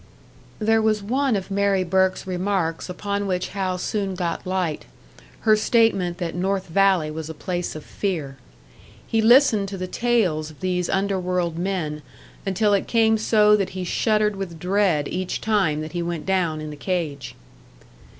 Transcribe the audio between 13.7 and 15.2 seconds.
he shuddered with dread